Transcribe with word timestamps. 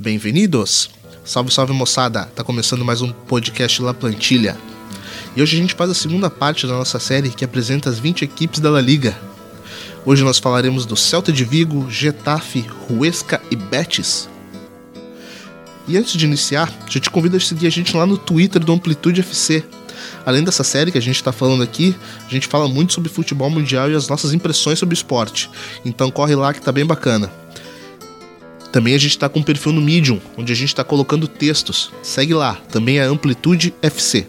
Bem-vindos! 0.00 0.90
Salve, 1.24 1.52
salve 1.52 1.72
moçada! 1.72 2.26
Tá 2.26 2.44
começando 2.44 2.84
mais 2.84 3.02
um 3.02 3.10
podcast 3.10 3.82
La 3.82 3.92
Plantilha. 3.92 4.56
E 5.34 5.42
hoje 5.42 5.56
a 5.56 5.60
gente 5.60 5.74
faz 5.74 5.90
a 5.90 5.94
segunda 5.94 6.30
parte 6.30 6.68
da 6.68 6.74
nossa 6.74 7.00
série 7.00 7.30
que 7.30 7.44
apresenta 7.44 7.90
as 7.90 7.98
20 7.98 8.22
equipes 8.22 8.60
da 8.60 8.70
La 8.70 8.80
Liga. 8.80 9.18
Hoje 10.06 10.22
nós 10.22 10.38
falaremos 10.38 10.86
do 10.86 10.94
Celta 10.94 11.32
de 11.32 11.44
Vigo, 11.44 11.90
Getafe, 11.90 12.64
Huesca 12.88 13.42
e 13.50 13.56
Betis. 13.56 14.28
E 15.88 15.98
antes 15.98 16.12
de 16.12 16.26
iniciar, 16.26 16.72
já 16.88 17.00
te 17.00 17.10
convido 17.10 17.36
a 17.36 17.40
seguir 17.40 17.66
a 17.66 17.70
gente 17.70 17.96
lá 17.96 18.06
no 18.06 18.16
Twitter 18.16 18.62
do 18.62 18.72
Amplitude 18.72 19.22
FC. 19.22 19.64
Além 20.24 20.44
dessa 20.44 20.62
série 20.62 20.92
que 20.92 20.98
a 20.98 21.02
gente 21.02 21.16
está 21.16 21.32
falando 21.32 21.64
aqui, 21.64 21.92
a 22.24 22.30
gente 22.30 22.46
fala 22.46 22.68
muito 22.68 22.92
sobre 22.92 23.10
futebol 23.10 23.50
mundial 23.50 23.90
e 23.90 23.96
as 23.96 24.06
nossas 24.06 24.32
impressões 24.32 24.78
sobre 24.78 24.94
esporte. 24.94 25.50
Então 25.84 26.08
corre 26.08 26.36
lá 26.36 26.54
que 26.54 26.62
tá 26.62 26.70
bem 26.70 26.86
bacana. 26.86 27.28
Também 28.70 28.94
a 28.94 28.98
gente 28.98 29.12
está 29.12 29.28
com 29.28 29.40
um 29.40 29.42
perfil 29.42 29.72
no 29.72 29.80
Medium, 29.80 30.20
onde 30.36 30.52
a 30.52 30.56
gente 30.56 30.68
está 30.68 30.84
colocando 30.84 31.26
textos. 31.26 31.90
Segue 32.02 32.34
lá, 32.34 32.54
também 32.70 32.98
é 32.98 33.04
Amplitude 33.04 33.74
FC. 33.80 34.26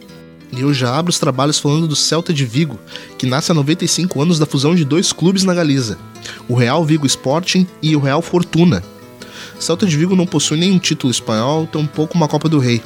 E 0.51 0.61
eu 0.61 0.73
já 0.73 0.97
abro 0.97 1.09
os 1.09 1.19
trabalhos 1.19 1.59
falando 1.59 1.87
do 1.87 1.95
Celta 1.95 2.33
de 2.33 2.45
Vigo, 2.45 2.79
que 3.17 3.27
nasce 3.27 3.51
há 3.51 3.55
95 3.55 4.21
anos 4.21 4.39
da 4.39 4.45
fusão 4.45 4.73
de 4.73 4.83
dois 4.83 5.11
clubes 5.11 5.43
na 5.43 5.53
Galiza, 5.53 5.97
o 6.47 6.55
Real 6.55 6.83
Vigo 6.83 7.05
Sporting 7.05 7.67
e 7.81 7.95
o 7.95 7.99
Real 7.99 8.21
Fortuna. 8.21 8.83
Celta 9.59 9.85
de 9.85 9.95
Vigo 9.95 10.15
não 10.15 10.25
possui 10.25 10.57
nenhum 10.57 10.79
título 10.79 11.11
espanhol, 11.11 11.67
tampouco 11.67 12.15
uma 12.15 12.27
Copa 12.27 12.49
do 12.49 12.59
Rei, 12.59 12.81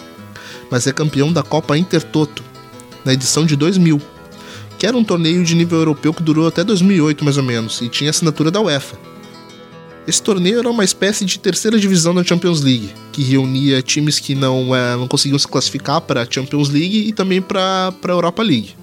mas 0.70 0.88
é 0.88 0.92
campeão 0.92 1.32
da 1.32 1.44
Copa 1.44 1.78
Intertoto, 1.78 2.44
na 3.06 3.14
edição 3.14 3.46
de 3.46 3.56
2000, 3.56 4.02
que 4.78 4.88
era 4.88 4.98
um 4.98 5.04
torneio 5.04 5.44
de 5.44 5.56
nível 5.56 5.78
europeu 5.78 6.14
que 6.14 6.24
durou 6.24 6.48
até 6.48 6.64
2008 6.64 7.24
mais 7.24 7.38
ou 7.38 7.44
menos, 7.44 7.80
e 7.80 7.88
tinha 7.88 8.10
assinatura 8.10 8.52
da 8.52 8.60
UEFA. 8.60 9.13
Esse 10.06 10.22
torneio 10.22 10.60
era 10.60 10.70
uma 10.70 10.84
espécie 10.84 11.24
de 11.24 11.40
terceira 11.40 11.80
divisão 11.80 12.14
da 12.14 12.24
Champions 12.24 12.62
League, 12.62 12.94
que 13.14 13.24
reunia 13.24 13.82
times 13.82 14.20
que 14.20 14.36
não, 14.36 14.76
é, 14.76 14.98
não 14.98 15.08
conseguiam 15.08 15.40
se 15.40 15.48
classificar 15.48 16.02
para 16.02 16.24
a 16.24 16.28
Champions 16.30 16.70
League 16.70 17.08
e 17.08 17.14
também 17.14 17.42
para 17.42 17.94
a 18.04 18.08
Europa 18.10 18.44
League. 18.44 18.76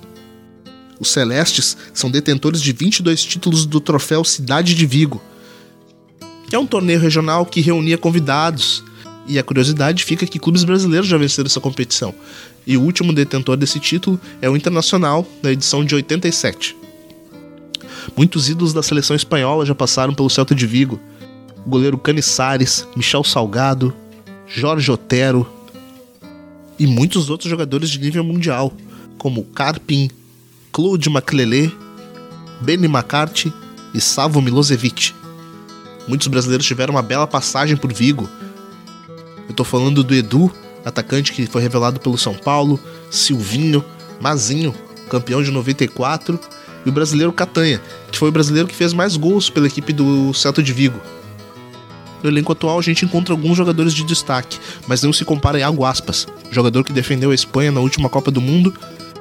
Os 0.98 1.10
Celestes 1.10 1.76
são 1.92 2.10
detentores 2.10 2.60
de 2.60 2.72
22 2.72 3.22
títulos 3.22 3.66
do 3.66 3.80
troféu 3.80 4.24
Cidade 4.24 4.74
de 4.74 4.86
Vigo, 4.86 5.20
que 6.48 6.56
é 6.56 6.58
um 6.58 6.66
torneio 6.66 6.98
regional 6.98 7.44
que 7.44 7.60
reunia 7.60 7.98
convidados. 7.98 8.82
E 9.26 9.38
a 9.38 9.42
curiosidade 9.42 10.04
fica 10.04 10.26
que 10.26 10.38
clubes 10.38 10.64
brasileiros 10.64 11.06
já 11.06 11.16
venceram 11.16 11.46
essa 11.46 11.60
competição. 11.60 12.14
E 12.66 12.76
o 12.76 12.82
último 12.82 13.12
detentor 13.12 13.56
desse 13.56 13.78
título 13.78 14.20
é 14.42 14.50
o 14.50 14.56
Internacional, 14.56 15.26
na 15.42 15.52
edição 15.52 15.84
de 15.84 15.94
87. 15.94 16.76
Muitos 18.16 18.48
ídolos 18.48 18.72
da 18.72 18.82
seleção 18.82 19.14
espanhola 19.14 19.64
já 19.64 19.74
passaram 19.74 20.12
pelo 20.12 20.28
Celta 20.28 20.54
de 20.54 20.66
Vigo. 20.66 21.00
Goleiro 21.66 21.98
Caniçares, 21.98 22.86
Michel 22.96 23.24
Salgado, 23.24 23.94
Jorge 24.46 24.90
Otero 24.90 25.46
e 26.78 26.86
muitos 26.86 27.28
outros 27.28 27.50
jogadores 27.50 27.90
de 27.90 27.98
nível 27.98 28.24
mundial, 28.24 28.72
como 29.18 29.44
Carpin, 29.44 30.10
Claude 30.72 31.10
Maclelé, 31.10 31.70
Benny 32.60 32.86
McCarthy 32.86 33.52
e 33.94 34.00
Savo 34.00 34.40
Milosevic. 34.40 35.14
Muitos 36.08 36.26
brasileiros 36.28 36.66
tiveram 36.66 36.94
uma 36.94 37.02
bela 37.02 37.26
passagem 37.26 37.76
por 37.76 37.92
Vigo. 37.92 38.28
Eu 39.48 39.54
tô 39.54 39.62
falando 39.62 40.02
do 40.02 40.14
Edu, 40.14 40.50
atacante 40.84 41.32
que 41.32 41.46
foi 41.46 41.60
revelado 41.60 42.00
pelo 42.00 42.16
São 42.16 42.34
Paulo, 42.34 42.80
Silvinho, 43.10 43.84
Mazinho, 44.20 44.74
campeão 45.08 45.42
de 45.42 45.50
94, 45.50 46.40
e 46.84 46.88
o 46.88 46.92
brasileiro 46.92 47.32
Catanha, 47.32 47.80
que 48.10 48.18
foi 48.18 48.30
o 48.30 48.32
brasileiro 48.32 48.68
que 48.68 48.74
fez 48.74 48.92
mais 48.92 49.16
gols 49.16 49.50
pela 49.50 49.66
equipe 49.66 49.92
do 49.92 50.32
Celta 50.32 50.62
de 50.62 50.72
Vigo. 50.72 50.98
No 52.22 52.28
elenco 52.28 52.52
atual 52.52 52.78
a 52.78 52.82
gente 52.82 53.04
encontra 53.04 53.32
alguns 53.32 53.56
jogadores 53.56 53.94
de 53.94 54.04
destaque, 54.04 54.58
mas 54.86 55.02
não 55.02 55.12
se 55.12 55.24
compara 55.24 55.56
a 55.56 55.60
Iago 55.60 55.84
Aspas, 55.84 56.26
jogador 56.50 56.84
que 56.84 56.92
defendeu 56.92 57.30
a 57.30 57.34
Espanha 57.34 57.72
na 57.72 57.80
última 57.80 58.08
Copa 58.08 58.30
do 58.30 58.40
Mundo, 58.40 58.74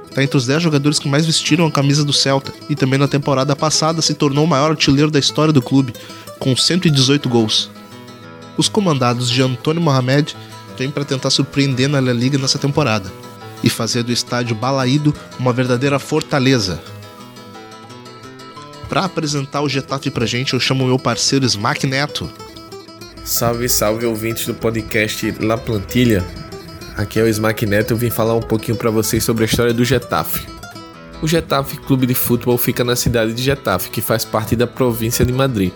está 0.07 0.23
entre 0.23 0.37
os 0.37 0.45
10 0.45 0.63
jogadores 0.63 0.99
que 0.99 1.07
mais 1.07 1.25
vestiram 1.25 1.65
a 1.65 1.71
camisa 1.71 2.03
do 2.03 2.11
Celta 2.11 2.53
e 2.69 2.75
também 2.75 2.99
na 2.99 3.07
temporada 3.07 3.55
passada 3.55 4.01
se 4.01 4.13
tornou 4.13 4.43
o 4.43 4.47
maior 4.47 4.71
artilheiro 4.71 5.11
da 5.11 5.19
história 5.19 5.53
do 5.53 5.61
clube, 5.61 5.93
com 6.39 6.55
118 6.55 7.29
gols. 7.29 7.69
Os 8.57 8.67
comandados 8.67 9.29
de 9.29 9.41
Antônio 9.41 9.81
Mohamed 9.81 10.35
vêm 10.77 10.91
para 10.91 11.05
tentar 11.05 11.29
surpreender 11.29 11.87
na 11.87 11.99
La 11.99 12.13
Liga 12.13 12.37
nessa 12.37 12.57
temporada 12.57 13.11
e 13.63 13.69
fazer 13.69 14.03
do 14.03 14.11
estádio 14.11 14.55
Balaído 14.55 15.13
uma 15.37 15.53
verdadeira 15.53 15.99
fortaleza, 15.99 16.81
para 18.89 19.05
apresentar 19.05 19.61
o 19.61 19.69
Getafe 19.69 20.09
pra 20.09 20.25
gente, 20.25 20.55
eu 20.55 20.59
chamo 20.59 20.87
meu 20.87 20.97
parceiro 20.97 21.45
Smack 21.45 21.85
Neto. 21.85 22.27
Salve, 23.29 23.69
salve 23.69 24.07
ouvintes 24.07 24.47
do 24.47 24.55
podcast 24.55 25.35
La 25.39 25.55
Plantilha. 25.55 26.25
Aqui 26.97 27.19
é 27.19 27.23
o 27.23 27.27
Smack 27.27 27.63
Neto, 27.63 27.91
eu 27.91 27.97
vim 27.97 28.09
falar 28.09 28.33
um 28.33 28.41
pouquinho 28.41 28.75
para 28.75 28.89
vocês 28.89 29.23
sobre 29.23 29.43
a 29.43 29.45
história 29.45 29.71
do 29.71 29.85
Getafe. 29.85 30.47
O 31.21 31.27
Getafe 31.27 31.77
Clube 31.77 32.07
de 32.07 32.15
Futebol 32.15 32.57
fica 32.57 32.83
na 32.83 32.95
cidade 32.95 33.31
de 33.31 33.43
Getafe, 33.43 33.91
que 33.91 34.01
faz 34.01 34.25
parte 34.25 34.55
da 34.55 34.65
província 34.65 35.23
de 35.23 35.31
Madrid, 35.31 35.71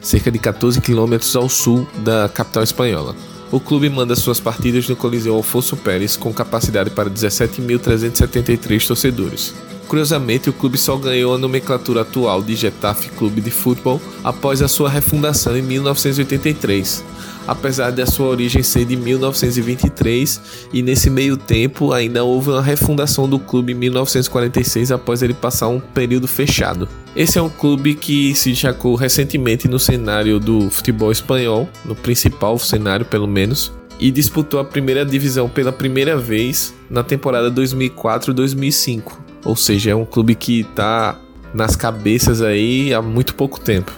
cerca 0.00 0.30
de 0.30 0.38
14 0.38 0.80
quilômetros 0.80 1.34
ao 1.34 1.48
sul 1.48 1.84
da 1.96 2.28
capital 2.28 2.62
espanhola. 2.62 3.16
O 3.50 3.58
clube 3.58 3.90
manda 3.90 4.14
suas 4.14 4.38
partidas 4.38 4.88
no 4.88 4.94
Coliseu 4.94 5.34
Alfonso 5.34 5.76
Pérez 5.76 6.16
com 6.16 6.32
capacidade 6.32 6.90
para 6.90 7.10
17.373 7.10 8.86
torcedores. 8.86 9.52
Curiosamente, 9.92 10.48
o 10.48 10.54
clube 10.54 10.78
só 10.78 10.96
ganhou 10.96 11.34
a 11.34 11.38
nomenclatura 11.38 12.00
atual 12.00 12.40
de 12.40 12.56
Getafe 12.56 13.10
Clube 13.10 13.42
de 13.42 13.50
Futebol 13.50 14.00
após 14.24 14.62
a 14.62 14.66
sua 14.66 14.88
refundação 14.88 15.54
em 15.54 15.60
1983, 15.60 17.04
apesar 17.46 17.90
de 17.90 18.00
a 18.00 18.06
sua 18.06 18.28
origem 18.28 18.62
ser 18.62 18.86
de 18.86 18.96
1923 18.96 20.40
e 20.72 20.82
nesse 20.82 21.10
meio 21.10 21.36
tempo 21.36 21.92
ainda 21.92 22.24
houve 22.24 22.48
uma 22.48 22.62
refundação 22.62 23.28
do 23.28 23.38
clube 23.38 23.74
em 23.74 23.76
1946 23.76 24.92
após 24.92 25.22
ele 25.22 25.34
passar 25.34 25.68
um 25.68 25.78
período 25.78 26.26
fechado. 26.26 26.88
Esse 27.14 27.38
é 27.38 27.42
um 27.42 27.50
clube 27.50 27.94
que 27.94 28.34
se 28.34 28.48
destacou 28.48 28.94
recentemente 28.94 29.68
no 29.68 29.78
cenário 29.78 30.40
do 30.40 30.70
futebol 30.70 31.12
espanhol, 31.12 31.68
no 31.84 31.94
principal 31.94 32.58
cenário 32.58 33.04
pelo 33.04 33.28
menos, 33.28 33.70
e 34.00 34.10
disputou 34.10 34.58
a 34.58 34.64
primeira 34.64 35.04
divisão 35.04 35.50
pela 35.50 35.70
primeira 35.70 36.16
vez 36.16 36.72
na 36.88 37.02
temporada 37.02 37.50
2004-2005. 37.50 39.31
Ou 39.44 39.56
seja, 39.56 39.90
é 39.90 39.94
um 39.94 40.04
clube 40.04 40.34
que 40.34 40.60
está 40.60 41.18
nas 41.52 41.76
cabeças 41.76 42.40
aí 42.40 42.92
há 42.94 43.02
muito 43.02 43.34
pouco 43.34 43.60
tempo. 43.60 43.92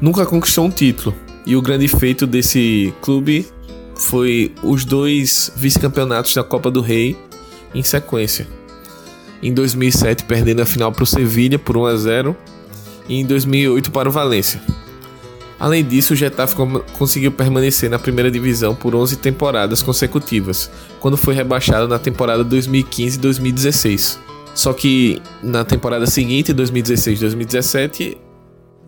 Nunca 0.00 0.26
conquistou 0.26 0.64
um 0.64 0.70
título. 0.70 1.14
E 1.46 1.56
o 1.56 1.62
grande 1.62 1.88
feito 1.88 2.26
desse 2.26 2.92
clube 3.00 3.46
foi 3.94 4.54
os 4.62 4.84
dois 4.84 5.50
vice-campeonatos 5.56 6.34
da 6.34 6.44
Copa 6.44 6.70
do 6.70 6.80
Rei 6.80 7.16
em 7.74 7.82
sequência. 7.82 8.46
Em 9.42 9.52
2007 9.52 10.24
perdendo 10.24 10.62
a 10.62 10.66
final 10.66 10.92
para 10.92 11.04
o 11.04 11.06
Sevilha 11.06 11.58
por 11.58 11.76
1 11.76 11.86
a 11.86 11.96
0 11.96 12.36
e 13.08 13.20
em 13.20 13.24
2008 13.26 13.90
para 13.90 14.08
o 14.08 14.12
Valência. 14.12 14.60
Além 15.58 15.84
disso, 15.84 16.12
o 16.12 16.16
Getafe 16.16 16.54
conseguiu 16.96 17.32
permanecer 17.32 17.90
na 17.90 17.98
primeira 17.98 18.30
divisão 18.30 18.76
por 18.76 18.94
11 18.94 19.16
temporadas 19.16 19.82
consecutivas, 19.82 20.70
quando 21.00 21.16
foi 21.16 21.34
rebaixado 21.34 21.88
na 21.88 21.98
temporada 21.98 22.44
2015-2016. 22.44 24.27
Só 24.58 24.72
que 24.72 25.22
na 25.40 25.64
temporada 25.64 26.04
seguinte, 26.04 26.52
2016-2017, 26.52 28.16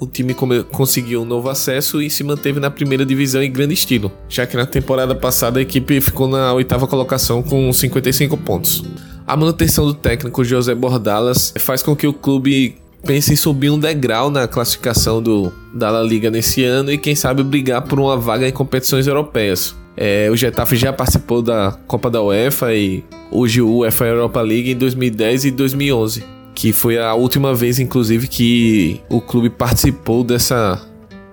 o 0.00 0.06
time 0.08 0.34
conseguiu 0.72 1.22
um 1.22 1.24
novo 1.24 1.48
acesso 1.48 2.02
e 2.02 2.10
se 2.10 2.24
manteve 2.24 2.58
na 2.58 2.68
primeira 2.68 3.06
divisão 3.06 3.40
em 3.40 3.52
grande 3.52 3.74
estilo, 3.74 4.10
já 4.28 4.44
que 4.48 4.56
na 4.56 4.66
temporada 4.66 5.14
passada 5.14 5.60
a 5.60 5.62
equipe 5.62 6.00
ficou 6.00 6.26
na 6.26 6.52
oitava 6.52 6.88
colocação 6.88 7.40
com 7.40 7.72
55 7.72 8.36
pontos. 8.38 8.82
A 9.24 9.36
manutenção 9.36 9.86
do 9.86 9.94
técnico 9.94 10.42
José 10.42 10.74
Bordalas 10.74 11.54
faz 11.56 11.84
com 11.84 11.94
que 11.94 12.08
o 12.08 12.12
clube 12.12 12.74
pense 13.06 13.32
em 13.32 13.36
subir 13.36 13.70
um 13.70 13.78
degrau 13.78 14.28
na 14.28 14.48
classificação 14.48 15.22
do, 15.22 15.52
da 15.72 15.88
La 15.88 16.02
Liga 16.02 16.32
nesse 16.32 16.64
ano 16.64 16.90
e 16.90 16.98
quem 16.98 17.14
sabe 17.14 17.44
brigar 17.44 17.82
por 17.82 18.00
uma 18.00 18.16
vaga 18.16 18.48
em 18.48 18.52
competições 18.52 19.06
europeias. 19.06 19.76
É, 20.02 20.30
o 20.30 20.36
Getafe 20.36 20.76
já 20.76 20.94
participou 20.94 21.42
da 21.42 21.72
Copa 21.86 22.08
da 22.08 22.22
UEFA 22.22 22.72
e 22.72 23.04
hoje 23.30 23.60
o 23.60 23.80
UEFA 23.80 24.06
Europa 24.06 24.40
League 24.40 24.70
em 24.70 24.74
2010 24.74 25.44
e 25.44 25.50
2011, 25.50 26.24
que 26.54 26.72
foi 26.72 26.96
a 26.96 27.12
última 27.12 27.54
vez, 27.54 27.78
inclusive, 27.78 28.26
que 28.26 28.98
o 29.10 29.20
clube 29.20 29.50
participou 29.50 30.24
dessa, 30.24 30.80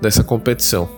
dessa 0.01 0.21
competição. 0.21 0.89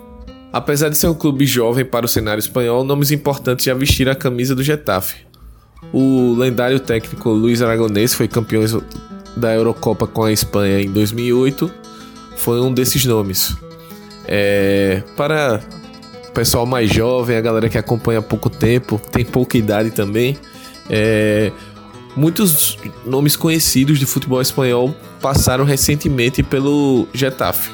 Apesar 0.52 0.90
de 0.90 0.98
ser 0.98 1.10
um 1.10 1.14
clube 1.14 1.46
jovem 1.46 1.86
para 1.86 2.08
o 2.08 2.10
cenário 2.10 2.40
espanhol, 2.40 2.84
nomes 2.84 3.12
importantes 3.12 3.66
já 3.66 3.76
vestiram 3.76 4.14
a 4.14 4.16
camisa 4.16 4.56
do 4.56 4.64
Getafe. 4.64 5.18
O 5.94 6.34
lendário 6.34 6.80
técnico 6.80 7.30
Luiz 7.30 7.62
Aragonês 7.62 8.16
foi 8.16 8.28
campeão 8.28 8.64
da 9.38 9.54
Eurocopa 9.54 10.08
com 10.08 10.24
a 10.24 10.32
Espanha 10.32 10.82
em 10.82 10.90
2008, 10.90 11.72
foi 12.36 12.60
um 12.62 12.74
desses 12.74 13.06
nomes. 13.06 13.56
É, 14.28 15.04
para 15.16 15.62
pessoal 16.40 16.66
mais 16.66 16.90
jovem, 16.90 17.36
a 17.36 17.42
galera 17.42 17.68
que 17.68 17.78
acompanha 17.78 18.20
há 18.20 18.22
pouco 18.22 18.50
tempo, 18.50 18.98
tem 19.12 19.26
pouca 19.26 19.58
idade 19.58 19.92
também. 19.92 20.38
É, 20.90 21.52
muitos 22.16 22.78
nomes 23.06 23.36
conhecidos 23.36 24.00
de 24.00 24.06
futebol 24.06 24.42
espanhol 24.42 24.96
passaram 25.20 25.66
recentemente 25.66 26.42
pelo 26.42 27.10
Getafe. 27.14 27.72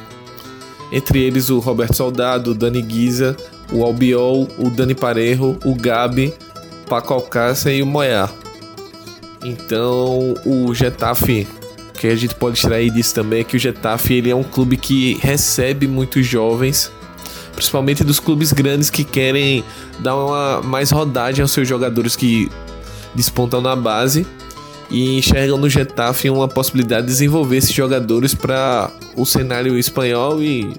Entre 0.91 1.19
eles 1.19 1.51
o 1.51 1.59
Roberto 1.59 1.95
Soldado, 1.95 2.55
Dani 2.55 2.81
Guiza, 2.81 3.37
o 3.71 3.83
Albiol, 3.83 4.47
o 4.57 4.71
Dani 4.71 4.95
Parejo, 4.95 5.59
o 5.63 5.75
Gabi, 5.75 6.33
Paco 6.89 7.13
Alcácer 7.13 7.75
e 7.75 7.83
o 7.83 7.85
Moyar. 7.85 8.33
Então, 9.43 10.33
o 10.43 10.73
Getafe, 10.73 11.47
que 11.93 12.07
a 12.07 12.15
gente 12.15 12.33
pode 12.33 12.57
extrair 12.57 12.89
disso 12.89 13.13
também, 13.13 13.41
é 13.41 13.43
que 13.43 13.57
o 13.57 13.59
Getafe 13.59 14.15
ele 14.15 14.31
é 14.31 14.35
um 14.35 14.43
clube 14.43 14.75
que 14.75 15.19
recebe 15.21 15.87
muitos 15.87 16.25
jovens, 16.25 16.91
principalmente 17.55 18.03
dos 18.03 18.19
clubes 18.19 18.51
grandes 18.51 18.89
que 18.89 19.03
querem 19.03 19.63
dar 19.99 20.15
uma 20.15 20.61
mais 20.61 20.91
rodagem 20.91 21.41
aos 21.41 21.51
seus 21.51 21.67
jogadores 21.67 22.15
que 22.15 22.51
despontam 23.15 23.61
na 23.61 23.75
base 23.75 24.27
e 24.89 25.17
enxergam 25.17 25.57
no 25.57 25.69
Getafe 25.69 26.29
uma 26.29 26.47
possibilidade 26.47 27.07
de 27.07 27.13
desenvolver 27.13 27.57
esses 27.57 27.73
jogadores 27.73 28.35
para 28.35 28.91
o 29.15 29.25
cenário 29.25 29.77
espanhol 29.77 30.41
e 30.43 30.73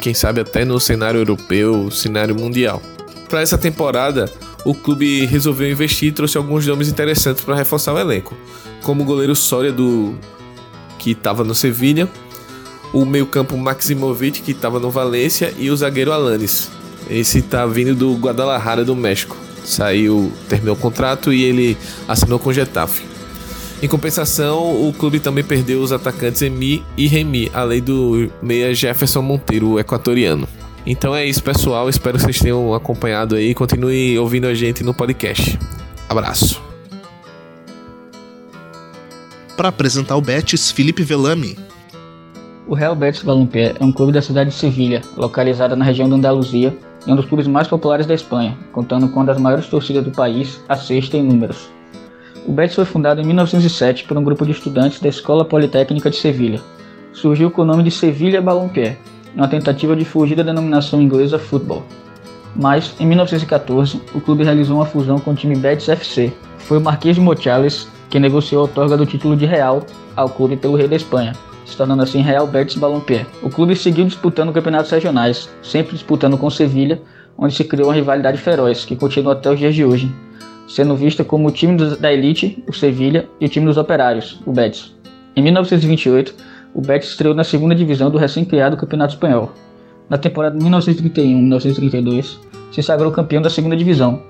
quem 0.00 0.14
sabe 0.14 0.40
até 0.40 0.64
no 0.64 0.78
cenário 0.78 1.20
europeu, 1.20 1.90
cenário 1.90 2.34
mundial. 2.34 2.82
Para 3.28 3.40
essa 3.40 3.56
temporada, 3.56 4.30
o 4.64 4.74
clube 4.74 5.24
resolveu 5.26 5.70
investir 5.70 6.08
e 6.08 6.12
trouxe 6.12 6.36
alguns 6.36 6.66
nomes 6.66 6.88
interessantes 6.88 7.42
para 7.42 7.54
reforçar 7.54 7.92
o 7.94 7.98
elenco, 7.98 8.36
como 8.82 9.02
o 9.02 9.04
goleiro 9.04 9.34
Soria 9.34 9.72
do 9.72 10.14
que 10.98 11.12
estava 11.12 11.42
no 11.42 11.54
Sevilha, 11.54 12.08
o 12.92 13.04
meio-campo 13.04 13.56
Maximovic 13.56 14.42
que 14.42 14.52
estava 14.52 14.78
no 14.78 14.90
Valência 14.90 15.52
e 15.58 15.70
o 15.70 15.76
zagueiro 15.76 16.12
Alanis. 16.12 16.70
Esse 17.08 17.38
está 17.38 17.66
vindo 17.66 17.94
do 17.94 18.14
Guadalajara 18.14 18.84
do 18.84 18.94
México. 18.94 19.36
Saiu, 19.64 20.32
terminou 20.48 20.74
o 20.74 20.78
contrato 20.78 21.32
e 21.32 21.42
ele 21.42 21.76
assinou 22.08 22.38
com 22.38 22.50
o 22.50 22.52
Getafe. 22.52 23.04
Em 23.82 23.88
compensação, 23.88 24.88
o 24.88 24.92
clube 24.92 25.18
também 25.18 25.42
perdeu 25.42 25.82
os 25.82 25.90
atacantes 25.90 26.40
Emi 26.40 26.84
e 26.96 27.08
Remy, 27.08 27.50
além 27.52 27.82
do 27.82 28.30
meia 28.40 28.72
Jefferson 28.72 29.22
Monteiro, 29.22 29.78
equatoriano. 29.78 30.46
Então 30.86 31.14
é 31.14 31.24
isso, 31.24 31.42
pessoal. 31.42 31.88
Espero 31.88 32.16
que 32.16 32.24
vocês 32.24 32.38
tenham 32.38 32.74
acompanhado 32.74 33.34
aí. 33.34 33.54
Continue 33.54 34.18
ouvindo 34.18 34.46
a 34.46 34.54
gente 34.54 34.84
no 34.84 34.94
podcast. 34.94 35.58
Abraço. 36.08 36.62
Para 39.56 39.68
apresentar 39.68 40.16
o 40.16 40.20
Betis, 40.20 40.70
Felipe 40.70 41.02
Velame. 41.02 41.56
O 42.68 42.74
Real 42.74 42.94
Betis 42.94 43.24
Balompié 43.24 43.74
é 43.78 43.84
um 43.84 43.90
clube 43.90 44.12
da 44.12 44.22
cidade 44.22 44.50
de 44.50 44.56
Sevilha, 44.56 45.02
localizada 45.16 45.74
na 45.74 45.84
região 45.84 46.08
da 46.08 46.14
Andaluzia 46.14 46.76
e 47.04 47.12
um 47.12 47.16
dos 47.16 47.26
clubes 47.26 47.48
mais 47.48 47.66
populares 47.66 48.06
da 48.06 48.14
Espanha, 48.14 48.56
contando 48.70 49.08
com 49.08 49.18
uma 49.18 49.26
das 49.26 49.38
maiores 49.38 49.66
torcidas 49.66 50.04
do 50.04 50.12
país, 50.12 50.62
a 50.68 50.76
sexta 50.76 51.16
em 51.16 51.24
números. 51.24 51.68
O 52.46 52.52
Betis 52.52 52.76
foi 52.76 52.84
fundado 52.84 53.20
em 53.20 53.24
1907 53.24 54.04
por 54.04 54.16
um 54.16 54.22
grupo 54.22 54.46
de 54.46 54.52
estudantes 54.52 55.00
da 55.00 55.08
Escola 55.08 55.44
Politécnica 55.44 56.08
de 56.08 56.16
Sevilha. 56.16 56.60
Surgiu 57.12 57.50
com 57.50 57.62
o 57.62 57.64
nome 57.64 57.82
de 57.82 57.90
Sevilha 57.90 58.40
Balompié, 58.40 58.96
uma 59.34 59.48
tentativa 59.48 59.96
de 59.96 60.04
fugir 60.04 60.36
da 60.36 60.44
denominação 60.44 61.02
inglesa 61.02 61.40
futebol. 61.40 61.82
Mas, 62.54 62.94
em 63.00 63.06
1914, 63.06 64.00
o 64.14 64.20
clube 64.20 64.44
realizou 64.44 64.76
uma 64.76 64.86
fusão 64.86 65.18
com 65.18 65.32
o 65.32 65.34
time 65.34 65.56
Betis 65.56 65.88
FC. 65.88 66.32
Foi 66.58 66.78
o 66.78 66.80
Marquês 66.80 67.16
de 67.16 67.22
Mochales 67.22 67.88
que 68.08 68.20
negociou 68.20 68.60
a 68.60 68.62
outorga 68.62 68.96
do 68.96 69.06
título 69.06 69.34
de 69.34 69.46
Real 69.46 69.84
ao 70.14 70.28
clube 70.28 70.56
pelo 70.56 70.76
rei 70.76 70.86
da 70.86 70.96
Espanha, 70.96 71.32
tornando 71.76 72.02
assim 72.02 72.20
Real 72.20 72.46
Betis 72.46 72.76
Balompié. 72.76 73.26
O 73.42 73.50
clube 73.50 73.74
seguiu 73.76 74.04
disputando 74.04 74.52
campeonatos 74.52 74.90
regionais, 74.90 75.48
sempre 75.62 75.92
disputando 75.92 76.38
com 76.38 76.50
Sevilha, 76.50 77.00
onde 77.36 77.54
se 77.54 77.64
criou 77.64 77.88
uma 77.88 77.94
rivalidade 77.94 78.38
feroz, 78.38 78.84
que 78.84 78.96
continua 78.96 79.32
até 79.32 79.50
os 79.50 79.58
dias 79.58 79.74
de 79.74 79.84
hoje, 79.84 80.10
sendo 80.68 80.96
vista 80.96 81.24
como 81.24 81.48
o 81.48 81.50
time 81.50 81.76
da 81.96 82.12
elite, 82.12 82.62
o 82.68 82.72
Sevilha, 82.72 83.28
e 83.40 83.46
o 83.46 83.48
time 83.48 83.66
dos 83.66 83.76
operários, 83.76 84.40
o 84.46 84.52
Betis. 84.52 84.94
Em 85.34 85.42
1928, 85.42 86.34
o 86.74 86.80
Betis 86.80 87.10
estreou 87.10 87.34
na 87.34 87.44
segunda 87.44 87.74
divisão 87.74 88.10
do 88.10 88.18
recém-criado 88.18 88.76
Campeonato 88.76 89.14
Espanhol. 89.14 89.52
Na 90.08 90.18
temporada 90.18 90.58
1931-1932, 90.58 92.36
se 92.70 92.82
sagrou 92.82 93.12
campeão 93.12 93.42
da 93.42 93.50
segunda 93.50 93.76
divisão, 93.76 94.22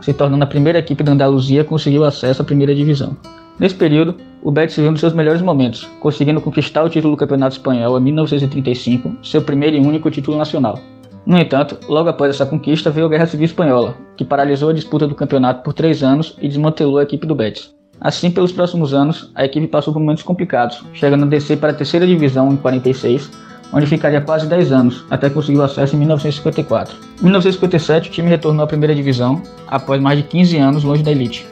se 0.00 0.12
tornando 0.12 0.44
a 0.44 0.46
primeira 0.46 0.78
equipe 0.78 1.02
da 1.02 1.12
Andaluzia 1.12 1.62
a 1.62 1.64
conseguir 1.64 1.98
o 1.98 2.04
acesso 2.04 2.42
à 2.42 2.44
primeira 2.44 2.74
divisão. 2.74 3.16
Nesse 3.58 3.74
período, 3.74 4.14
o 4.40 4.52
Betis 4.52 4.76
viveu 4.76 4.90
um 4.90 4.92
dos 4.92 5.00
seus 5.00 5.12
melhores 5.12 5.42
momentos, 5.42 5.88
conseguindo 5.98 6.40
conquistar 6.40 6.84
o 6.84 6.88
título 6.88 7.14
do 7.14 7.18
Campeonato 7.18 7.56
Espanhol 7.56 7.98
em 7.98 8.02
1935, 8.02 9.16
seu 9.22 9.42
primeiro 9.42 9.76
e 9.76 9.80
único 9.80 10.10
título 10.10 10.38
nacional. 10.38 10.78
No 11.26 11.36
entanto, 11.36 11.76
logo 11.88 12.08
após 12.08 12.30
essa 12.30 12.46
conquista 12.46 12.90
veio 12.90 13.06
a 13.06 13.08
Guerra 13.10 13.26
Civil 13.26 13.46
Espanhola, 13.46 13.96
que 14.16 14.24
paralisou 14.24 14.70
a 14.70 14.72
disputa 14.72 15.08
do 15.08 15.14
campeonato 15.14 15.62
por 15.62 15.72
três 15.72 16.02
anos 16.02 16.36
e 16.40 16.48
desmantelou 16.48 16.98
a 16.98 17.02
equipe 17.02 17.26
do 17.26 17.34
Betis. 17.34 17.74
Assim, 18.00 18.30
pelos 18.30 18.52
próximos 18.52 18.94
anos, 18.94 19.30
a 19.34 19.44
equipe 19.44 19.66
passou 19.66 19.92
por 19.92 19.98
momentos 19.98 20.22
complicados, 20.22 20.84
chegando 20.94 21.24
a 21.24 21.28
descer 21.28 21.58
para 21.58 21.72
a 21.72 21.74
terceira 21.74 22.06
divisão 22.06 22.52
em 22.52 22.56
46, 22.56 23.28
onde 23.72 23.86
ficaria 23.86 24.20
quase 24.20 24.46
10 24.46 24.72
anos, 24.72 25.04
até 25.10 25.28
conseguir 25.28 25.58
o 25.58 25.64
acesso 25.64 25.96
em 25.96 25.98
1954. 25.98 26.96
Em 27.20 27.24
1957, 27.24 28.08
o 28.08 28.12
time 28.12 28.28
retornou 28.28 28.64
à 28.64 28.68
primeira 28.68 28.94
divisão, 28.94 29.42
após 29.66 30.00
mais 30.00 30.16
de 30.16 30.22
15 30.22 30.56
anos 30.58 30.84
longe 30.84 31.02
da 31.02 31.10
elite. 31.10 31.44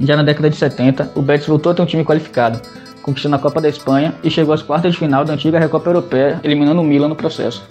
Já 0.00 0.16
na 0.16 0.22
década 0.22 0.48
de 0.48 0.56
70, 0.56 1.12
o 1.14 1.20
Betis 1.20 1.46
voltou 1.46 1.72
a 1.72 1.74
ter 1.74 1.82
um 1.82 1.86
time 1.86 2.04
qualificado, 2.04 2.58
conquistando 3.02 3.36
a 3.36 3.38
Copa 3.38 3.60
da 3.60 3.68
Espanha 3.68 4.14
e 4.24 4.30
chegou 4.30 4.54
às 4.54 4.62
quartas 4.62 4.92
de 4.92 4.98
final 4.98 5.24
da 5.26 5.34
antiga 5.34 5.58
Recopa 5.58 5.90
Europeia, 5.90 6.40
eliminando 6.42 6.80
o 6.80 6.84
Milan 6.84 7.08
no 7.08 7.16
processo. 7.16 7.62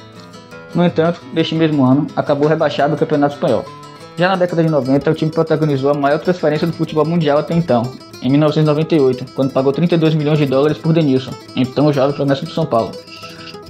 No 0.76 0.86
entanto, 0.86 1.22
neste 1.34 1.56
mesmo 1.56 1.84
ano, 1.84 2.06
acabou 2.16 2.48
rebaixado 2.48 2.96
do 2.96 3.00
Campeonato 3.00 3.34
Espanhol. 3.34 3.66
Já 4.16 4.30
na 4.30 4.36
década 4.36 4.64
de 4.64 4.70
90, 4.70 5.10
o 5.10 5.14
time 5.16 5.32
protagonizou 5.32 5.90
a 5.90 5.96
maior 5.96 6.20
transferência 6.20 6.68
do 6.68 6.74
futebol 6.74 7.06
mundial 7.06 7.40
até 7.40 7.56
então, 7.56 7.92
em 8.22 8.30
1998, 8.30 9.26
quando 9.34 9.52
pagou 9.52 9.74
32 9.74 10.14
milhões 10.14 10.38
de 10.38 10.46
dólares 10.46 10.78
por 10.78 10.94
Denilson, 10.94 11.32
então 11.56 11.88
o 11.88 11.94
jovem 11.94 12.16
promessa 12.16 12.46
de 12.46 12.54
São 12.54 12.66
Paulo. 12.66 12.92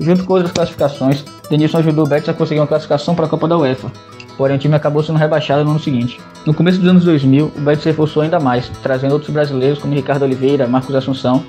Junto 0.02 0.26
com 0.26 0.34
outras 0.34 0.52
classificações, 0.52 1.24
Denilson 1.50 1.78
ajudou 1.78 2.06
o 2.06 2.10
Betis 2.10 2.30
a 2.30 2.34
conseguir 2.34 2.60
uma 2.60 2.68
classificação 2.68 3.16
para 3.16 3.26
a 3.26 3.30
Copa 3.30 3.48
da 3.48 3.58
UEFA, 3.58 3.92
porém 4.40 4.56
o 4.56 4.60
time 4.60 4.74
acabou 4.74 5.04
sendo 5.04 5.20
rebaixado 5.20 5.66
no 5.66 5.72
ano 5.72 5.80
seguinte. 5.82 6.18
No 6.46 6.54
começo 6.54 6.80
dos 6.80 6.90
anos 6.90 7.04
2000, 7.04 7.52
o 7.58 7.60
Betis 7.60 7.84
se 7.84 7.90
reforçou 7.90 8.24
ainda 8.24 8.40
mais, 8.40 8.70
trazendo 8.82 9.12
outros 9.12 9.30
brasileiros 9.32 9.80
como 9.80 9.94
Ricardo 9.94 10.24
Oliveira, 10.24 10.66
Marcos 10.66 10.96
Assunção, 10.96 11.44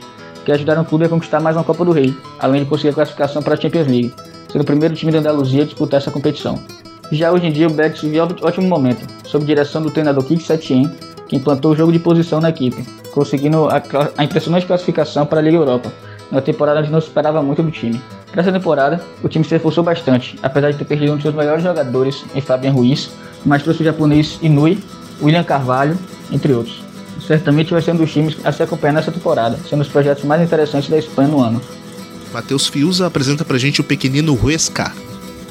que 0.45 0.51
ajudaram 0.51 0.83
o 0.83 0.85
clube 0.85 1.05
a 1.05 1.09
conquistar 1.09 1.39
mais 1.39 1.55
uma 1.55 1.63
Copa 1.63 1.85
do 1.85 1.93
Rei, 1.93 2.13
além 2.41 2.65
de 2.65 2.69
conseguir 2.69 2.89
a 2.89 2.95
classificação 2.95 3.45
para 3.45 3.55
a 3.55 3.57
Champions 3.57 3.87
League, 3.87 4.13
sendo 4.51 4.63
o 4.63 4.65
primeiro 4.65 4.93
time 4.97 5.13
da 5.13 5.21
Andaluzia 5.21 5.63
a 5.63 5.65
disputar 5.65 6.01
essa 6.01 6.11
competição. 6.11 6.59
Já 7.13 7.31
hoje 7.31 7.47
em 7.47 7.53
dia, 7.53 7.69
o 7.69 7.71
Betis 7.71 8.03
vive 8.03 8.19
ótimo 8.19 8.67
momento, 8.67 9.07
sob 9.25 9.45
direção 9.45 9.81
do 9.81 9.93
treinador 9.93 10.25
Kik 10.25 10.43
Setien, 10.43 10.91
que 11.29 11.37
implantou 11.37 11.71
o 11.71 11.77
jogo 11.77 11.93
de 11.93 12.01
posição 12.01 12.41
na 12.41 12.49
equipe, 12.49 12.85
conseguindo 13.13 13.69
a, 13.69 13.81
a 14.19 14.25
impressionante 14.25 14.67
classificação 14.67 15.25
para 15.25 15.39
a 15.39 15.43
Liga 15.43 15.59
Europa, 15.59 15.93
numa 16.29 16.43
temporada 16.43 16.81
onde 16.81 16.91
não 16.91 17.01
se 17.01 17.07
esperava 17.07 17.41
muito 17.41 17.63
do 17.63 17.71
time. 17.71 18.03
Para 18.31 18.43
essa 18.43 18.53
temporada, 18.53 19.03
o 19.23 19.29
time 19.29 19.45
se 19.45 19.51
reforçou 19.51 19.83
bastante, 19.83 20.39
apesar 20.43 20.71
de 20.71 20.79
ter 20.79 20.85
perdido 20.85 21.13
um 21.13 21.15
dos 21.15 21.23
seus 21.23 21.35
melhores 21.35 21.63
jogadores 21.63 22.25
em 22.35 22.41
Fabian 22.41 22.73
Ruiz, 22.73 23.11
mas 23.45 23.63
trouxe 23.63 23.83
o 23.83 23.85
japonês 23.85 24.39
Inui, 24.41 24.79
William 25.21 25.43
Carvalho, 25.43 25.99
entre 26.31 26.53
outros. 26.53 26.83
Certamente 27.27 27.73
vai 27.73 27.83
ser 27.83 27.93
um 27.93 27.97
dos 27.97 28.13
times 28.13 28.37
a 28.45 28.53
se 28.53 28.63
acompanhar 28.63 28.93
nessa 28.95 29.11
temporada, 29.11 29.59
sendo 29.69 29.81
os 29.81 29.89
projetos 29.89 30.25
mais 30.25 30.43
interessantes 30.43 30.89
da 30.89 30.99
Espanha 30.99 31.29
no 31.29 31.41
ano. 31.41 31.61
Matheus 32.33 32.69
Fiuza 32.69 33.07
apresenta 33.07 33.45
pra 33.45 33.59
gente 33.59 33.81
o 33.81 33.85
pequenino 33.85 34.39
Huesca. 34.41 34.93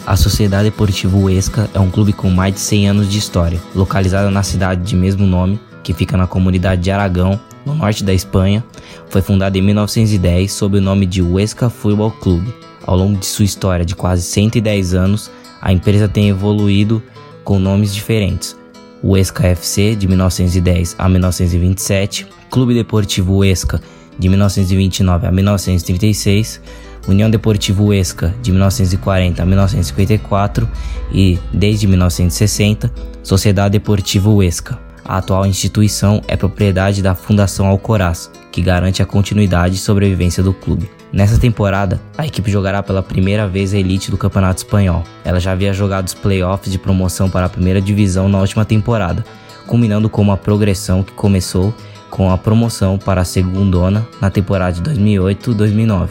A 0.05 0.15
Sociedade 0.15 0.63
Deportiva 0.63 1.17
Huesca 1.17 1.69
é 1.73 1.79
um 1.79 1.89
clube 1.89 2.13
com 2.13 2.29
mais 2.29 2.53
de 2.53 2.61
100 2.61 2.89
anos 2.89 3.11
de 3.11 3.19
história, 3.19 3.61
localizado 3.75 4.31
na 4.31 4.41
cidade 4.41 4.81
de 4.81 4.95
mesmo 4.95 5.25
nome, 5.25 5.59
que 5.83 5.93
fica 5.93 6.15
na 6.17 6.25
comunidade 6.25 6.81
de 6.81 6.89
Aragão, 6.89 7.39
no 7.65 7.75
norte 7.75 8.03
da 8.03 8.13
Espanha. 8.13 8.63
Foi 9.09 9.21
fundada 9.21 9.57
em 9.57 9.61
1910 9.61 10.51
sob 10.51 10.77
o 10.77 10.81
nome 10.81 11.05
de 11.05 11.21
Huesca 11.21 11.69
Football 11.69 12.11
Club. 12.11 12.47
Ao 12.89 12.97
longo 12.97 13.19
de 13.19 13.25
sua 13.27 13.45
história 13.45 13.85
de 13.85 13.95
quase 13.95 14.23
110 14.23 14.95
anos, 14.95 15.29
a 15.61 15.71
empresa 15.71 16.07
tem 16.07 16.29
evoluído 16.29 17.03
com 17.43 17.59
nomes 17.59 17.93
diferentes. 17.93 18.57
Huesca 19.03 19.45
FC 19.45 19.95
de 19.95 20.07
1910 20.07 20.95
a 20.97 21.07
1927, 21.07 22.25
Clube 22.49 22.73
Deportivo 22.73 23.37
Huesca 23.37 23.79
de 24.17 24.27
1929 24.27 25.27
a 25.27 25.31
1936, 25.31 26.59
União 27.07 27.29
Deportivo 27.29 27.85
Huesca 27.85 28.33
de 28.41 28.51
1940 28.51 29.43
a 29.43 29.45
1954 29.45 30.67
e, 31.13 31.37
desde 31.53 31.85
1960, 31.85 32.91
Sociedade 33.21 33.73
Deportiva 33.73 34.31
Huesca. 34.31 34.79
A 35.05 35.17
atual 35.17 35.45
instituição 35.45 36.23
é 36.27 36.35
propriedade 36.35 37.03
da 37.03 37.13
Fundação 37.13 37.67
Alcoraz, 37.67 38.31
que 38.51 38.63
garante 38.63 39.03
a 39.03 39.05
continuidade 39.05 39.75
e 39.75 39.77
sobrevivência 39.77 40.41
do 40.41 40.55
clube. 40.55 40.89
Nessa 41.11 41.39
temporada, 41.39 41.99
a 42.15 42.27
equipe 42.27 42.51
jogará 42.51 42.83
pela 42.83 43.01
primeira 43.01 43.47
vez 43.47 43.73
a 43.73 43.79
elite 43.79 44.11
do 44.11 44.17
Campeonato 44.17 44.59
Espanhol. 44.59 45.03
Ela 45.25 45.39
já 45.39 45.53
havia 45.53 45.73
jogado 45.73 46.05
os 46.05 46.13
playoffs 46.13 46.71
de 46.71 46.77
promoção 46.77 47.29
para 47.29 47.47
a 47.47 47.49
primeira 47.49 47.81
divisão 47.81 48.29
na 48.29 48.39
última 48.39 48.63
temporada, 48.63 49.25
culminando 49.65 50.07
com 50.07 50.21
uma 50.21 50.37
progressão 50.37 51.01
que 51.01 51.11
começou 51.13 51.73
com 52.11 52.31
a 52.31 52.37
promoção 52.37 52.97
para 52.97 53.21
a 53.21 53.25
segundona 53.25 54.07
na 54.21 54.29
temporada 54.29 54.79
de 54.79 54.83
2008-2009, 54.83 56.09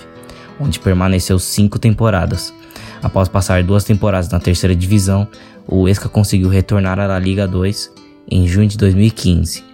onde 0.61 0.81
permaneceu 0.81 1.39
cinco 1.39 1.79
temporadas. 1.79 2.53
Após 3.01 3.29
passar 3.29 3.63
duas 3.63 3.85
temporadas 3.85 4.29
na 4.29 4.41
terceira 4.41 4.75
divisão, 4.75 5.29
o 5.67 5.89
Esca 5.89 6.09
conseguiu 6.09 6.49
retornar 6.49 6.99
à 6.99 7.07
La 7.07 7.19
Liga 7.21 7.47
2 7.47 7.93
em 8.29 8.49
junho 8.49 8.69
de 8.69 8.77
2015. 8.77 9.65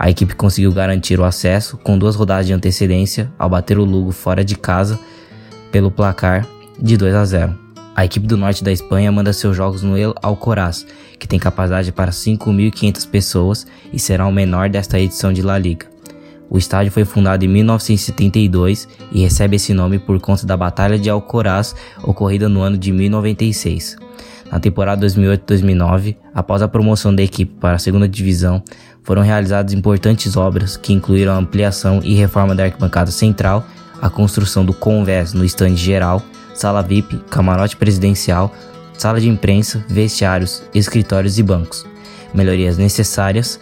A 0.00 0.08
equipe 0.08 0.34
conseguiu 0.34 0.72
garantir 0.72 1.20
o 1.20 1.24
acesso 1.24 1.76
com 1.76 1.98
duas 1.98 2.16
rodadas 2.16 2.46
de 2.46 2.54
antecedência 2.54 3.30
ao 3.38 3.50
bater 3.50 3.78
o 3.78 3.84
Lugo 3.84 4.12
fora 4.12 4.42
de 4.42 4.56
casa 4.56 4.98
pelo 5.70 5.90
placar 5.90 6.46
de 6.80 6.96
2 6.96 7.14
a 7.14 7.22
0. 7.26 7.58
A 7.94 8.06
equipe 8.06 8.26
do 8.26 8.34
norte 8.34 8.64
da 8.64 8.72
Espanha 8.72 9.12
manda 9.12 9.30
seus 9.34 9.54
jogos 9.54 9.82
no 9.82 9.98
El 9.98 10.14
Alcoraz, 10.22 10.86
que 11.18 11.28
tem 11.28 11.38
capacidade 11.38 11.92
para 11.92 12.12
5.500 12.12 13.10
pessoas 13.10 13.66
e 13.92 13.98
será 13.98 14.26
o 14.26 14.32
menor 14.32 14.70
desta 14.70 14.98
edição 14.98 15.34
de 15.34 15.42
La 15.42 15.58
Liga. 15.58 15.86
O 16.48 16.56
estádio 16.56 16.90
foi 16.90 17.04
fundado 17.04 17.44
em 17.44 17.48
1972 17.48 18.88
e 19.12 19.20
recebe 19.20 19.56
esse 19.56 19.74
nome 19.74 19.98
por 19.98 20.18
conta 20.18 20.46
da 20.46 20.56
Batalha 20.56 20.98
de 20.98 21.10
Alcoraz 21.10 21.76
ocorrida 22.02 22.48
no 22.48 22.62
ano 22.62 22.78
de 22.78 22.90
1096. 22.90 23.98
Na 24.50 24.58
temporada 24.58 25.06
2008-2009, 25.06 26.16
após 26.34 26.60
a 26.60 26.68
promoção 26.68 27.14
da 27.14 27.22
equipe 27.22 27.54
para 27.60 27.76
a 27.76 27.78
segunda 27.78 28.08
divisão, 28.08 28.62
foram 29.02 29.22
realizadas 29.22 29.72
importantes 29.72 30.36
obras 30.36 30.76
que 30.76 30.92
incluíram 30.92 31.32
a 31.32 31.36
ampliação 31.36 32.00
e 32.02 32.14
reforma 32.14 32.54
da 32.54 32.64
arquibancada 32.64 33.10
central, 33.10 33.64
a 34.02 34.10
construção 34.10 34.64
do 34.64 34.74
convés 34.74 35.32
no 35.32 35.44
estande 35.44 35.76
geral, 35.76 36.22
sala 36.54 36.82
VIP, 36.82 37.16
camarote 37.30 37.76
presidencial, 37.76 38.52
sala 38.98 39.20
de 39.20 39.28
imprensa, 39.28 39.84
vestiários, 39.88 40.62
escritórios 40.74 41.38
e 41.38 41.42
bancos. 41.42 41.86
Melhorias 42.34 42.76
necessárias 42.76 43.60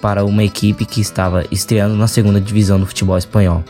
para 0.00 0.24
uma 0.24 0.44
equipe 0.44 0.84
que 0.84 1.00
estava 1.00 1.44
estreando 1.50 1.94
na 1.94 2.06
segunda 2.06 2.40
divisão 2.40 2.78
do 2.78 2.86
futebol 2.86 3.18
espanhol. 3.18 3.62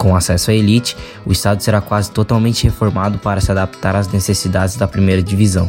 Com 0.00 0.16
acesso 0.16 0.50
à 0.50 0.54
elite, 0.54 0.96
o 1.26 1.30
estádio 1.30 1.62
será 1.62 1.78
quase 1.78 2.10
totalmente 2.10 2.64
reformado 2.64 3.18
para 3.18 3.38
se 3.38 3.50
adaptar 3.52 3.94
às 3.94 4.10
necessidades 4.10 4.74
da 4.74 4.88
primeira 4.88 5.22
divisão, 5.22 5.68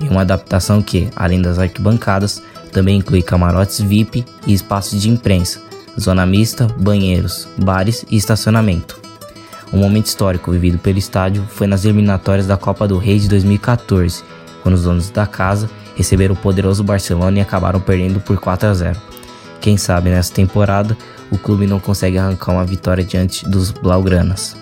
em 0.00 0.08
uma 0.08 0.20
adaptação 0.20 0.80
que, 0.80 1.08
além 1.16 1.42
das 1.42 1.58
arquibancadas, 1.58 2.40
também 2.70 2.98
inclui 2.98 3.22
camarotes 3.22 3.80
VIP 3.80 4.24
e 4.46 4.52
espaços 4.54 5.02
de 5.02 5.10
imprensa, 5.10 5.60
zona 5.98 6.24
mista, 6.24 6.68
banheiros, 6.78 7.48
bares 7.58 8.06
e 8.08 8.16
estacionamento. 8.16 9.00
Um 9.72 9.78
momento 9.78 10.06
histórico 10.06 10.52
vivido 10.52 10.78
pelo 10.78 10.98
estádio 10.98 11.44
foi 11.50 11.66
nas 11.66 11.84
eliminatórias 11.84 12.46
da 12.46 12.56
Copa 12.56 12.86
do 12.86 12.98
Rei 12.98 13.18
de 13.18 13.28
2014, 13.28 14.22
quando 14.62 14.76
os 14.76 14.84
donos 14.84 15.10
da 15.10 15.26
casa 15.26 15.68
receberam 15.96 16.36
o 16.36 16.38
poderoso 16.38 16.84
Barcelona 16.84 17.38
e 17.38 17.42
acabaram 17.42 17.80
perdendo 17.80 18.20
por 18.20 18.38
4 18.38 18.68
a 18.68 18.74
0. 18.74 19.11
Quem 19.62 19.76
sabe 19.76 20.10
nessa 20.10 20.34
temporada 20.34 20.98
o 21.30 21.38
clube 21.38 21.68
não 21.68 21.78
consegue 21.78 22.18
arrancar 22.18 22.50
uma 22.52 22.64
vitória 22.64 23.04
diante 23.04 23.48
dos 23.48 23.70
Blaugranas. 23.70 24.56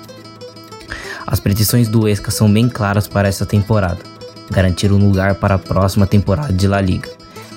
As 1.26 1.40
pretensões 1.40 1.88
do 1.88 2.06
Esca 2.06 2.30
são 2.30 2.52
bem 2.52 2.68
claras 2.68 3.08
para 3.08 3.26
essa 3.26 3.46
temporada: 3.46 3.98
garantir 4.50 4.92
um 4.92 4.98
lugar 4.98 5.36
para 5.36 5.54
a 5.54 5.58
próxima 5.58 6.06
temporada 6.06 6.52
de 6.52 6.68
La 6.68 6.82
Liga. 6.82 7.08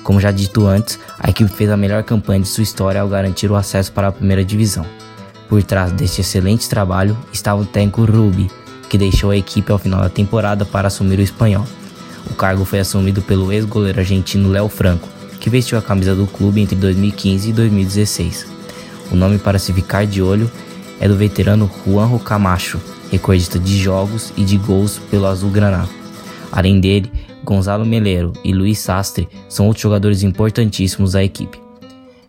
Como 0.03 0.21
já 0.21 0.31
dito 0.31 0.65
antes, 0.65 0.97
a 1.19 1.29
equipe 1.29 1.51
fez 1.51 1.69
a 1.69 1.75
melhor 1.75 2.01
campanha 2.03 2.39
de 2.39 2.47
sua 2.47 2.63
história 2.63 3.01
ao 3.01 3.09
garantir 3.09 3.51
o 3.51 3.55
acesso 3.57 3.91
para 3.91 4.07
a 4.07 4.11
primeira 4.11 4.43
divisão. 4.43 4.85
Por 5.49 5.61
trás 5.63 5.91
deste 5.91 6.21
excelente 6.21 6.69
trabalho 6.69 7.17
estava 7.33 7.61
o 7.61 7.65
técnico 7.65 8.05
Rubi, 8.05 8.49
que 8.89 8.97
deixou 8.97 9.31
a 9.31 9.37
equipe 9.37 9.69
ao 9.69 9.77
final 9.77 10.01
da 10.01 10.09
temporada 10.09 10.63
para 10.63 10.87
assumir 10.87 11.19
o 11.19 11.23
espanhol. 11.23 11.65
O 12.31 12.33
cargo 12.35 12.63
foi 12.63 12.79
assumido 12.79 13.21
pelo 13.21 13.51
ex-goleiro 13.51 13.99
argentino 13.99 14.49
Léo 14.49 14.69
Franco, 14.69 15.09
que 15.43 15.49
vestiu 15.49 15.77
a 15.77 15.81
camisa 15.81 16.15
do 16.15 16.25
clube 16.25 16.61
entre 16.61 16.73
2015 16.77 17.49
e 17.49 17.51
2016. 17.51 18.47
O 19.11 19.15
nome 19.15 19.37
para 19.37 19.59
se 19.59 19.73
ficar 19.73 20.05
de 20.07 20.21
olho 20.21 20.49
é 21.01 21.07
do 21.07 21.17
veterano 21.17 21.69
Juanjo 21.85 22.17
Camacho, 22.17 22.79
recordista 23.11 23.59
de 23.59 23.77
jogos 23.77 24.31
e 24.37 24.45
de 24.45 24.57
gols 24.57 25.01
pelo 25.11 25.25
Azul 25.25 25.51
Granada. 25.51 25.89
Além 26.49 26.79
dele, 26.79 27.11
Gonzalo 27.43 27.85
Melero 27.85 28.31
e 28.41 28.53
Luiz 28.53 28.79
Sastre 28.79 29.27
são 29.49 29.67
outros 29.67 29.83
jogadores 29.83 30.23
importantíssimos 30.23 31.11
da 31.11 31.21
equipe. 31.21 31.61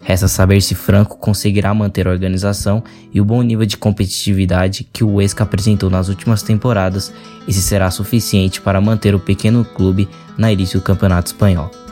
Resta 0.03 0.27
saber 0.27 0.61
se 0.61 0.75
Franco 0.75 1.17
conseguirá 1.17 1.73
manter 1.73 2.09
a 2.09 2.11
organização 2.11 2.83
e 3.13 3.21
o 3.21 3.25
bom 3.25 3.43
nível 3.43 3.65
de 3.65 3.77
competitividade 3.77 4.89
que 4.93 5.05
o 5.05 5.15
Huesca 5.15 5.45
apresentou 5.45 5.89
nas 5.89 6.09
últimas 6.09 6.43
temporadas 6.43 7.13
e 7.47 7.53
se 7.53 7.63
será 7.63 7.93
suficiente 7.93 8.61
para 8.61 8.81
manter 8.81 9.15
o 9.15 9.21
pequeno 9.21 9.65
clube 9.65 10.09
na 10.37 10.51
elite 10.51 10.77
do 10.77 10.83
Campeonato 10.83 11.29
Espanhol. 11.29 11.84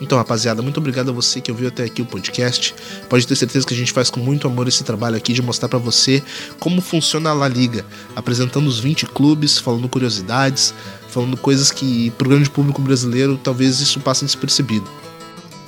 Então, 0.00 0.18
rapaziada, 0.18 0.60
muito 0.60 0.78
obrigado 0.78 1.10
a 1.10 1.12
você 1.12 1.40
que 1.40 1.50
ouviu 1.50 1.68
até 1.68 1.84
aqui 1.84 2.02
o 2.02 2.06
podcast. 2.06 2.74
Pode 3.08 3.26
ter 3.26 3.36
certeza 3.36 3.66
que 3.66 3.74
a 3.74 3.76
gente 3.76 3.92
faz 3.92 4.10
com 4.10 4.18
muito 4.18 4.46
amor 4.46 4.66
esse 4.66 4.82
trabalho 4.82 5.16
aqui 5.16 5.32
de 5.32 5.40
mostrar 5.40 5.68
para 5.68 5.78
você 5.78 6.22
como 6.58 6.80
funciona 6.80 7.30
a 7.30 7.32
La 7.32 7.46
Liga, 7.46 7.84
apresentando 8.16 8.66
os 8.66 8.78
20 8.78 9.06
clubes, 9.06 9.58
falando 9.58 9.88
curiosidades, 9.88 10.74
falando 11.08 11.36
coisas 11.36 11.70
que 11.70 12.10
pro 12.12 12.28
grande 12.28 12.50
público 12.50 12.82
brasileiro 12.82 13.38
talvez 13.42 13.80
isso 13.80 14.00
passe 14.00 14.24
despercebido. 14.24 14.86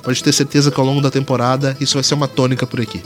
Pode 0.03 0.21
ter 0.21 0.33
certeza 0.33 0.71
que 0.71 0.79
ao 0.79 0.85
longo 0.85 1.01
da 1.01 1.09
temporada 1.09 1.75
isso 1.79 1.93
vai 1.93 2.03
ser 2.03 2.13
uma 2.13 2.27
tônica 2.27 2.67
por 2.67 2.81
aqui. 2.81 3.01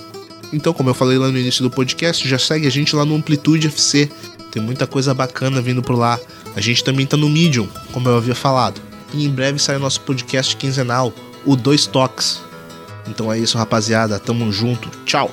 Então, 0.52 0.74
como 0.74 0.90
eu 0.90 0.94
falei 0.94 1.18
lá 1.18 1.30
no 1.30 1.38
início 1.38 1.64
do 1.64 1.70
podcast, 1.70 2.28
já 2.28 2.38
segue 2.38 2.68
a 2.68 2.72
gente 2.72 2.96
lá 2.96 3.06
no 3.06 3.16
Amplitude 3.16 3.68
FC. 3.68 4.10
Tem 4.52 4.62
muita 4.62 4.86
coisa 4.86 5.14
bacana 5.14 5.62
vindo 5.62 5.82
por 5.82 5.96
lá. 5.96 6.20
A 6.56 6.60
gente 6.60 6.84
também 6.84 7.06
tá 7.06 7.16
no 7.16 7.30
Medium, 7.30 7.70
como 7.94 8.10
eu 8.10 8.18
havia 8.18 8.36
falado 8.36 8.91
e 9.14 9.26
em 9.26 9.30
breve 9.30 9.60
sai 9.60 9.76
o 9.76 9.80
nosso 9.80 10.02
podcast 10.02 10.56
quinzenal, 10.56 11.14
o 11.46 11.56
Dois 11.56 11.86
Toques. 11.86 12.42
Então 13.08 13.32
é 13.32 13.38
isso, 13.38 13.58
rapaziada. 13.58 14.20
Tamo 14.20 14.52
junto. 14.52 14.90
Tchau! 15.06 15.32